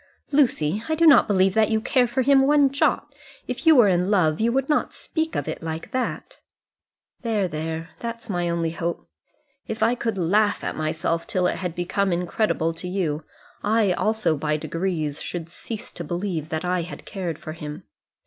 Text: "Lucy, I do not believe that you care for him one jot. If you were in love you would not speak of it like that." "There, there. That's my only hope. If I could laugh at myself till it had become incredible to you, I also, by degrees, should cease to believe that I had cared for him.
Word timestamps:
"Lucy, 0.31 0.81
I 0.89 0.95
do 0.95 1.05
not 1.05 1.27
believe 1.27 1.53
that 1.53 1.69
you 1.69 1.79
care 1.79 2.07
for 2.07 2.23
him 2.23 2.47
one 2.47 2.71
jot. 2.71 3.13
If 3.47 3.67
you 3.67 3.75
were 3.75 3.85
in 3.87 4.09
love 4.09 4.41
you 4.41 4.51
would 4.51 4.67
not 4.67 4.95
speak 4.95 5.35
of 5.35 5.47
it 5.47 5.61
like 5.61 5.91
that." 5.91 6.39
"There, 7.21 7.47
there. 7.47 7.91
That's 7.99 8.27
my 8.27 8.49
only 8.49 8.71
hope. 8.71 9.07
If 9.67 9.83
I 9.83 9.93
could 9.93 10.17
laugh 10.17 10.63
at 10.63 10.75
myself 10.75 11.27
till 11.27 11.45
it 11.45 11.57
had 11.57 11.75
become 11.75 12.11
incredible 12.11 12.73
to 12.73 12.87
you, 12.87 13.23
I 13.63 13.91
also, 13.91 14.35
by 14.35 14.57
degrees, 14.57 15.21
should 15.21 15.49
cease 15.49 15.91
to 15.91 16.03
believe 16.03 16.49
that 16.49 16.65
I 16.65 16.81
had 16.81 17.05
cared 17.05 17.37
for 17.37 17.53
him. 17.53 17.83